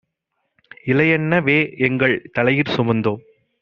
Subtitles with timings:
[0.85, 3.21] இலைஎன்ன வேஎங்கள் தலையிற் சுமந்தோம்.